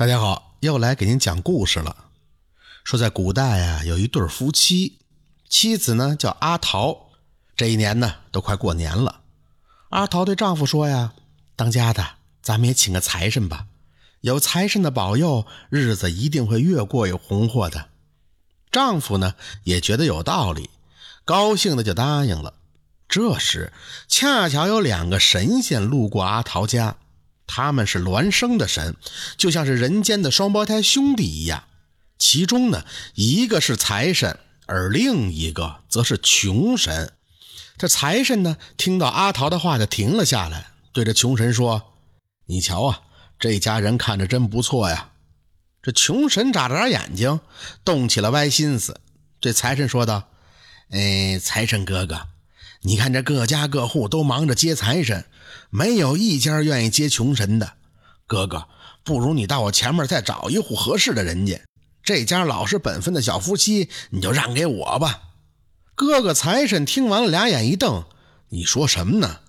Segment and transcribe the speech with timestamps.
[0.00, 1.94] 大家好，又来给您讲故事了。
[2.84, 4.96] 说在古代啊，有一对夫妻，
[5.46, 7.10] 妻子呢叫阿桃。
[7.54, 9.20] 这一年呢，都快过年了。
[9.90, 11.12] 阿桃对丈夫说呀
[11.54, 13.66] ：“当家的，咱们也请个财神吧，
[14.22, 17.90] 有财神的保佑，日子一定会越过越红火的。”
[18.72, 20.70] 丈夫呢也觉得有道理，
[21.26, 22.54] 高兴的就答应了。
[23.06, 23.70] 这时，
[24.08, 26.96] 恰巧有两个神仙路过阿桃家。
[27.52, 28.94] 他们是孪生的神，
[29.36, 31.64] 就像是人间的双胞胎兄弟一样。
[32.16, 32.84] 其中呢，
[33.16, 37.12] 一个是财神，而另一个则是穷神。
[37.76, 41.94] 这财神呢，听到阿桃的话，就停了下来，对着穷神说
[42.46, 43.00] ：“你瞧啊，
[43.36, 45.10] 这家人看着真不错呀。”
[45.82, 47.40] 这穷神眨了眨眼睛，
[47.84, 49.00] 动起了歪心思，
[49.40, 50.28] 对财神说道
[50.92, 52.28] ：“哎，财神哥哥。”
[52.82, 55.26] 你看，这各家各户都忙着接财神，
[55.68, 57.74] 没有一家愿意接穷神的。
[58.26, 58.68] 哥哥，
[59.04, 61.60] 不如你到我前面再找一户合适的人家。
[62.02, 65.20] 这家老实本分的小夫妻，你就让给我吧。
[65.94, 68.06] 哥哥财神听完了，俩眼一瞪
[68.48, 69.40] ：“你说什么呢？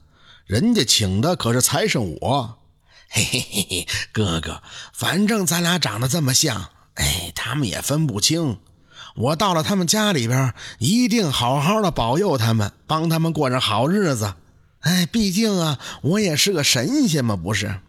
[0.45, 2.58] 人家请的可是财神我。”
[3.08, 4.62] 嘿嘿嘿嘿，哥哥，
[4.94, 8.60] 反正咱俩长得这么像，哎，他们也分不清。
[9.16, 14.34] 我到了他们家里边，一定好好的保佑他们，帮他们过上好日子。
[14.81, 17.80] 哎，毕竟啊，我也是个神仙嘛，不是？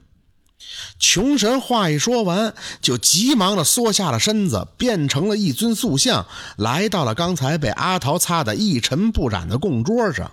[0.98, 10.32] 穷神话一说完，就急忙的缩下了身子，变成了一尊塑像，来到了刚才被阿桃擦得一尘不染的供桌上。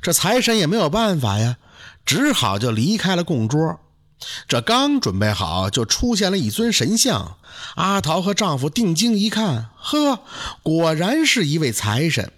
[0.00, 1.56] 这财神也没有办法呀，
[2.04, 3.78] 只好就离开了供桌。
[4.48, 7.36] 这刚准备好，就出现了一尊神像。
[7.74, 10.20] 阿桃和丈夫定睛一看，呵，
[10.62, 12.32] 果然是一位财神。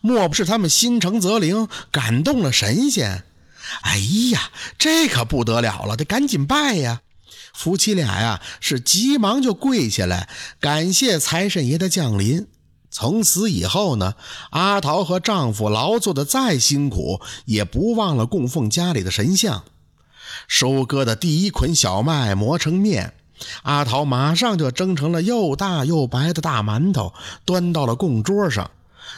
[0.00, 3.24] 莫不是他们心诚则灵，感动了神仙？
[3.82, 3.98] 哎
[4.32, 7.02] 呀，这可不得了了，得赶紧拜呀！
[7.54, 10.28] 夫妻俩呀，是急忙就跪下来，
[10.58, 12.48] 感谢财神爷的降临。
[12.90, 14.14] 从此以后呢，
[14.50, 19.64] 阿桃和丈夫劳作的再辛苦，也不忘了供奉家里的神像。
[20.48, 23.14] 收割的第一捆小麦磨成面，
[23.62, 27.12] 阿桃马上就蒸成了又大又白的大馒头，
[27.44, 28.70] 端到了供桌上。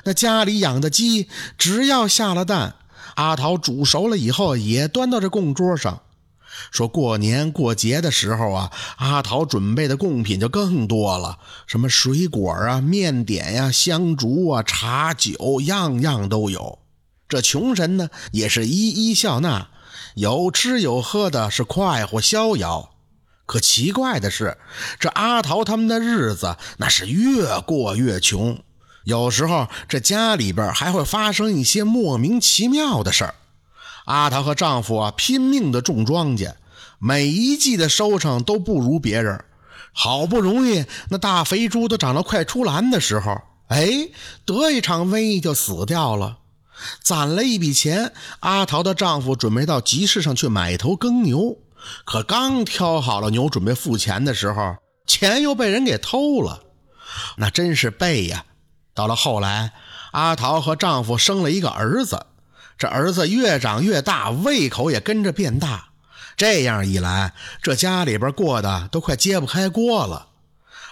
[0.05, 2.77] 那家里养的鸡，只要下了蛋，
[3.15, 6.01] 阿桃煮熟了以后也端到这供桌上。
[6.71, 16.79] 说过年过节的时候啊，阿桃准备的贡品就更多了，什么水果啊、面点呀、香烛啊、茶酒，样样都有。
[17.29, 19.69] 这穷神呢，也是一一笑纳。
[20.15, 22.91] 有吃有喝的，是快活逍遥。
[23.47, 24.57] 可奇怪的是，
[24.99, 28.63] 这阿桃他们的日子那是越过越穷。
[29.05, 33.35] 有时候，这家里边还会发生一些莫名其妙的事儿。
[34.07, 36.55] 阿桃和丈夫啊，拼命的种庄稼，
[36.99, 39.45] 每一季的收成都不如别人。
[39.93, 44.09] 好不容易那大肥猪都长得快出栏的时候，哎，
[44.47, 46.39] 得一场瘟疫就死掉了。
[47.03, 51.59] 攒了一笔钱，阿桃的丈夫准备到集市上去买一头耕牛，
[52.05, 54.77] 可刚挑好了牛，准备付钱的时候，
[55.07, 56.63] 钱又被人给偷了，
[57.37, 58.45] 那真是背呀！
[58.95, 59.73] 到了后来，
[60.13, 62.27] 阿桃和丈夫生了一个儿子，
[62.79, 65.91] 这儿子越长越大，胃口也跟着变大，
[66.37, 70.29] 这样一来，这家里边过得都快揭不开锅了。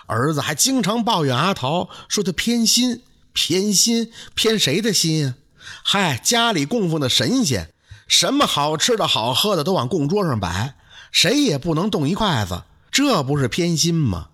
[0.06, 5.34] 儿子还经常抱怨阿桃，说他偏心，偏心，偏谁的心呀？
[5.84, 7.72] 嗨，家里供奉的神仙，
[8.06, 10.74] 什么好吃的好喝的都往供桌上摆，
[11.10, 14.28] 谁也不能动一筷子，这不是偏心吗？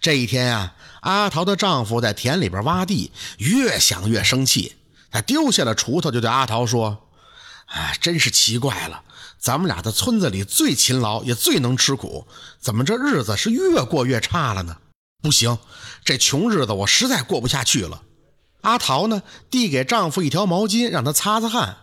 [0.00, 4.76] 这一天啊，阿桃的丈夫在田里边挖地，越想越生气，
[5.10, 7.08] 他丢下了锄头，就对阿桃说
[7.66, 9.02] ：“哎，真是奇怪了，
[9.38, 12.26] 咱们俩在村子里最勤劳，也最能吃苦，
[12.58, 14.78] 怎么这日子是越过越差了呢？
[15.22, 15.58] 不行，
[16.04, 18.02] 这穷日子我实在过不下去了。”
[18.66, 21.76] 阿桃呢，递给丈夫一条毛巾，让他擦擦汗。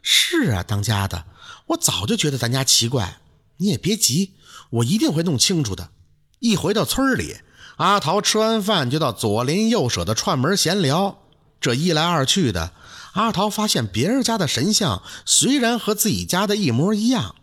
[0.00, 1.26] 是啊，当家的，
[1.66, 3.18] 我早就觉得咱家奇怪。
[3.58, 4.32] 你也别急，
[4.70, 5.90] 我一定会弄清楚的。
[6.38, 7.36] 一回到村里，
[7.76, 11.18] 阿桃吃完饭就到左邻右舍的串门闲聊。
[11.60, 12.72] 这一来二去的，
[13.12, 17.34] 阿桃发现别人家的神像虽然和自己家的一模一样，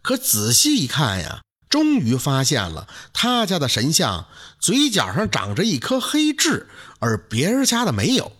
[0.00, 4.26] 可仔细一看呀，终于发现了他家的神像
[4.58, 6.66] 嘴角上长着一颗黑痣。
[7.00, 8.32] 而别人家的没有，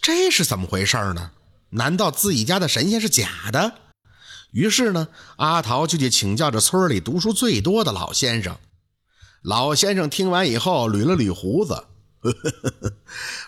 [0.00, 1.32] 这是怎么回事呢？
[1.70, 3.74] 难道自己家的神仙是假的？
[4.52, 8.56] 于是呢，阿桃就去请教这村里读书最多的老先生。
[9.42, 11.74] 老先生听完以后，捋了捋胡子
[12.22, 12.92] ：“呵呵呵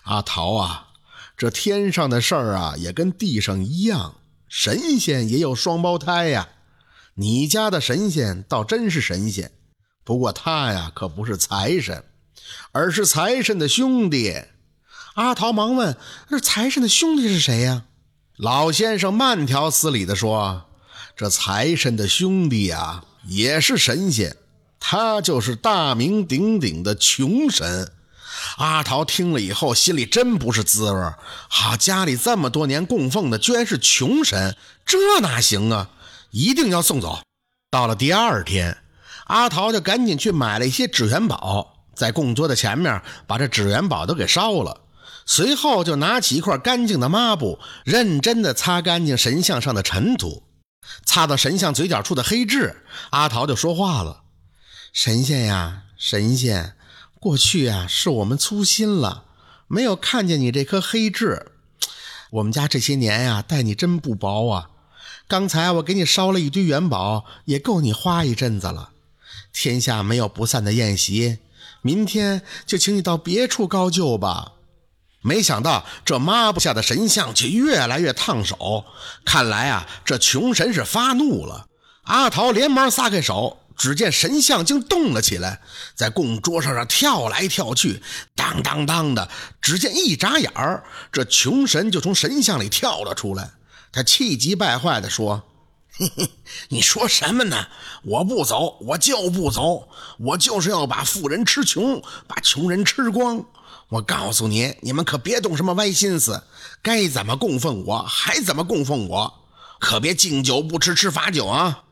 [0.03, 0.89] 阿桃啊，
[1.37, 4.17] 这天上的事儿啊，也跟地上一样，
[4.49, 6.49] 神仙也有双胞胎呀。
[7.19, 9.51] 你家的神仙倒真是神仙，
[10.05, 12.05] 不过他呀，可不是财神，
[12.73, 14.43] 而是财神的兄弟。
[15.15, 15.97] 阿桃忙问
[16.29, 17.85] ：“那财神的兄弟是谁呀？”
[18.37, 20.67] 老先生慢条斯理地说
[21.17, 24.37] ：“这财神的兄弟呀，也是神仙，
[24.79, 27.93] 他就是大名鼎鼎的穷神。”
[28.59, 31.01] 阿桃听了以后，心里真不是滋味
[31.49, 34.55] 好，家里这么多年供奉的，居然是穷神，
[34.85, 35.93] 这哪行啊？
[36.31, 37.21] 一定要送走。
[37.71, 38.77] 到了第二天，
[39.27, 44.83] 阿桃就赶紧去买了一些纸元宝，在供桌的前面把这纸元宝都给烧了。
[45.29, 50.45] 随后就拿起一块干净的抹布，认真地擦干净神像上的尘土，
[51.05, 52.85] 擦到神像嘴角处的黑痣。
[53.11, 54.23] 阿桃就说话了
[54.95, 56.77] ：“神仙呀，神仙，
[57.19, 59.25] 过去啊是我们粗心了，
[59.67, 61.51] 没有看见你这颗黑痣。
[62.31, 64.71] 我们家这些年呀待你真不薄啊。
[65.29, 68.91] 刚才我给你烧了一堆元宝，也够你花一阵子了。
[69.53, 71.39] 天下没有不散的宴席，
[71.83, 74.53] 明天就请你到别处高就吧。”
[75.23, 78.85] 没想到这抹布下的神像却越来越烫手，
[79.25, 81.67] 看来啊，这穷神是发怒了。
[82.05, 85.61] 阿桃连忙撒开手，只见神像竟动了起来，
[85.97, 88.01] 在供桌上上跳来跳去，
[88.37, 89.29] 当当当的。
[89.61, 93.51] 只见一眨眼儿，这穷神就从神像里跳了出来。
[93.97, 95.43] 他气急败坏地说
[95.97, 96.29] ：“嘿嘿，
[96.69, 97.69] 你说什么呢？
[98.05, 99.89] 我不走，我就不走，
[100.19, 103.47] 我就是要把富人吃穷，把穷人吃光。”
[103.89, 106.43] 我告诉你，你们可别动什么歪心思，
[106.83, 109.35] 该怎么供奉我还怎么供奉我，
[109.81, 111.85] 可别敬酒不吃吃罚酒啊！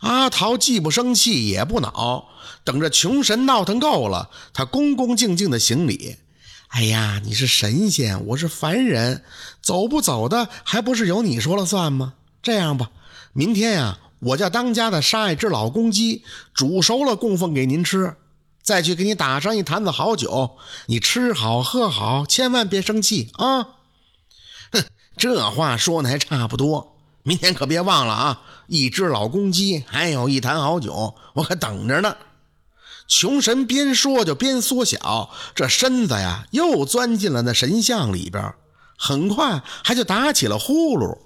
[0.00, 2.28] 阿桃既不生气也不恼，
[2.62, 6.18] 等着穷神闹腾够了，他恭恭敬敬的行礼。
[6.68, 9.22] 哎呀，你是神仙，我是凡人，
[9.62, 12.14] 走不走的还不是由你说了算吗？
[12.42, 12.90] 这样吧，
[13.32, 18.16] 明天呀，我叫当家的杀一只老公鸡，煮熟了供奉给您吃。
[18.62, 23.62] 再去给你打上一坛子好酒，你吃好喝好，千万别生气啊！
[24.72, 24.84] 哼，
[25.16, 28.42] 这话说的还差不多，明天可别忘了啊！
[28.66, 32.16] 一只老公鸡，还有一坛好酒，我可等着呢。
[33.08, 38.54] 穷神边说就边缩小，这身子呀又钻进了那神像里边，
[38.98, 41.18] 很快还就打起了呼噜。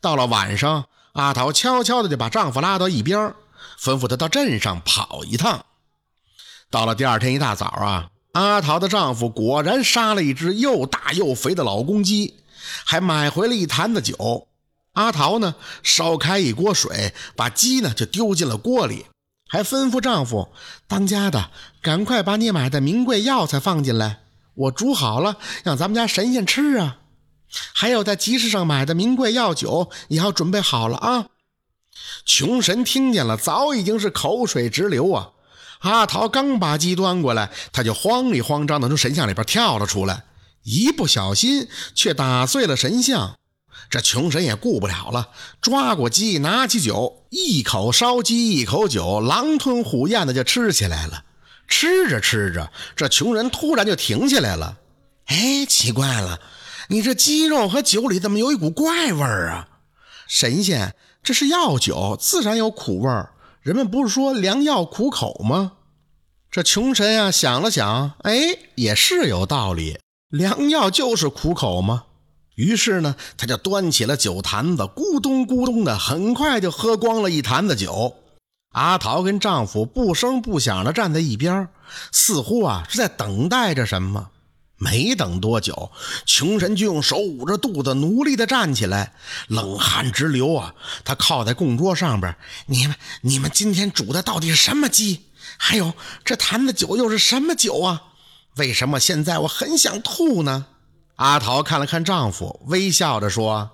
[0.00, 3.34] 到了晚上，阿桃悄悄的就把丈夫拉到一边，
[3.80, 5.66] 吩咐他到镇上跑一趟。
[6.70, 12.40] 到了第二天一大早啊，阿桃的丈夫果然杀了一只又大又肥的老公鸡，
[12.84, 14.48] 还买回了一坛子酒。
[14.94, 19.06] 阿桃呢，烧开一锅水，把鸡呢就丢进了锅里，
[19.54, 20.48] 还吩咐丈夫
[20.88, 24.18] ：“当家的，赶快把你买的名贵药材放进来，
[24.54, 26.96] 我煮好了，让咱们家神仙吃啊。
[27.72, 31.26] 还有在集市上买的名贵药酒也要准备好了啊。”
[32.26, 35.30] 穷神听见了，早已经是口水直流啊。
[35.82, 40.24] 阿桃刚把鸡端过来，他就慌里慌张的从神像里边跳了出来，
[40.64, 43.36] 一不小心却打碎了神像。
[43.90, 45.28] 这穷神也顾不了了，
[45.60, 51.24] 抓过鸡，拿起酒，一口烧鸡，一口酒，狼吞虎咽的就吃起来了。
[51.66, 54.76] 吃着吃着，这穷人突然就停下来了。
[55.26, 56.40] 哎，奇怪了，
[56.88, 59.68] 你这鸡肉和酒里怎么有一股怪味儿啊？
[60.26, 63.30] 神仙，这是药酒，自然有苦味儿。
[63.62, 65.72] 人们不是说良药苦口吗？
[66.50, 68.34] 这穷神呀想了想，哎，
[68.74, 72.04] 也是有道理，良药就是苦口吗？
[72.54, 78.16] 于是呢，他就端起了酒坛子，咕咚咕咚的，很快就喝光了一坛子酒。
[78.70, 81.68] 阿桃跟丈夫不声不响的站在一边，
[82.10, 84.30] 似乎啊是在等待着什么。
[84.76, 85.92] 没等多久，
[86.26, 89.14] 穷神就用手捂着肚子，努力地站起来，
[89.46, 90.74] 冷汗直流啊！
[91.04, 95.26] 他靠在供桌上边，你们，你们今天煮的到底是什么鸡？
[95.56, 95.94] 还有
[96.24, 98.02] 这坛子酒又是什么酒啊？
[98.56, 100.66] 为什么现在我很想吐呢？
[101.16, 103.70] 阿桃看了看丈夫，微笑着说：“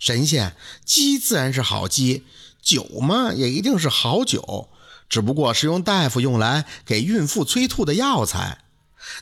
[0.00, 2.24] 神仙，鸡自然是好鸡，
[2.60, 4.68] 酒嘛也一定是好酒，
[5.08, 8.58] 只不过是用大夫用来给孕妇催吐的药材。”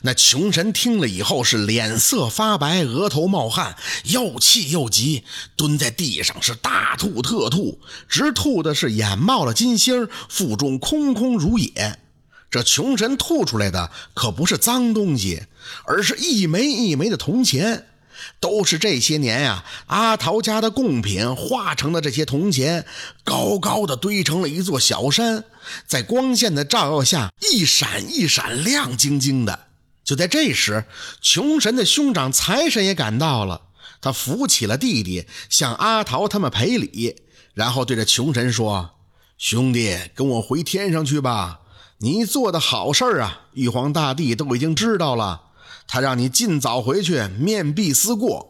[0.03, 3.75] 那穷神听了以后是脸色发白，额头冒汗，
[4.05, 5.23] 又气又急，
[5.55, 11.99] 蹲在地上是大吐特吐，直吐的是眼冒了金星，腹中空空如也。
[12.51, 15.43] 这穷神吐出来的可不是脏东西，
[15.85, 17.87] 而是一枚一枚的铜钱，
[18.41, 22.85] 都是这些年呀阿桃家的贡品化成的这些铜钱，
[23.23, 25.45] 高高的堆成了一座小山，
[25.87, 29.67] 在光线的照耀下一闪一闪，亮晶晶的。
[30.03, 30.83] 就在这时，
[31.21, 33.61] 穷神的兄长财神也赶到了。
[34.01, 37.15] 他扶起了弟弟，向阿桃他们赔礼，
[37.53, 38.95] 然后对着穷神说
[39.37, 41.60] ：“兄弟，跟我回天上去吧，
[42.03, 45.39] 你做的好事啊，玉皇大帝都已经知道了，
[45.87, 48.47] 他让你尽早回去面壁思过。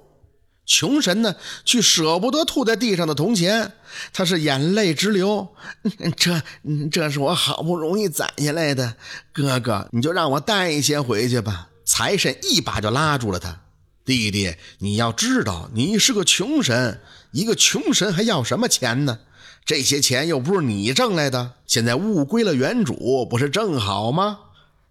[0.66, 3.74] 穷神呢，却舍不得吐在地上的铜钱，
[4.14, 5.50] 他是眼泪直流。
[6.16, 6.42] 这，
[6.90, 8.96] 这是我好不容易攒下来的，
[9.34, 11.68] 哥哥，你就让我带一些回去吧。
[11.84, 13.64] 财神一把就拉住了他，
[14.06, 19.20] 弟弟，你要知道，你是个穷神，一个穷神还要什么钱呢？
[19.66, 24.40] 这些钱又不是你挣来的，现在物归了原主，不是正好吗？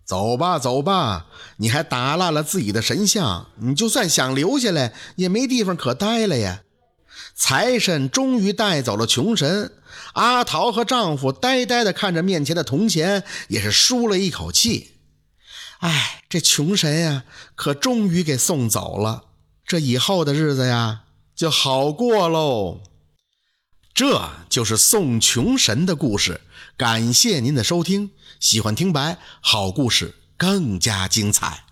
[0.04, 1.26] 走吧，走吧，
[1.58, 6.62] 你还打烂了自己的神像，你就算想留下来，也没地方可待了呀。
[7.34, 9.72] 财神终于带走了穷神，
[10.14, 14.92] 阿桃和丈夫呆呆地看着面前的铜钱，也是舒了一口气。
[15.78, 17.24] 哎，这穷神呀，
[17.54, 19.24] 可终于给送走了，
[19.66, 21.02] 这以后的日子呀，
[21.36, 22.80] 就好过喽。
[23.92, 26.40] 这就是送穷神的故事，
[26.76, 28.11] 感谢您的收听。
[28.38, 31.64] 喜欢听白好故事更加精彩。